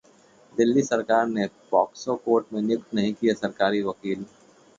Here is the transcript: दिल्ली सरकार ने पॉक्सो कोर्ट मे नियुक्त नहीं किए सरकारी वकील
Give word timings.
दिल्ली 0.53 0.81
सरकार 0.83 1.27
ने 1.27 1.45
पॉक्सो 1.71 2.15
कोर्ट 2.25 2.53
मे 2.53 2.61
नियुक्त 2.61 2.93
नहीं 2.93 3.13
किए 3.13 3.33
सरकारी 3.35 3.81
वकील 3.83 4.25